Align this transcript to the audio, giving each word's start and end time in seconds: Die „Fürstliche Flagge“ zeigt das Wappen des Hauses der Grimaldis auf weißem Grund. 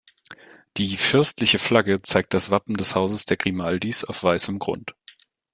Die 0.77 0.97
„Fürstliche 0.97 1.59
Flagge“ 1.59 2.01
zeigt 2.01 2.33
das 2.33 2.49
Wappen 2.49 2.75
des 2.75 2.95
Hauses 2.95 3.25
der 3.25 3.37
Grimaldis 3.37 4.03
auf 4.03 4.23
weißem 4.23 4.57
Grund. 4.57 4.95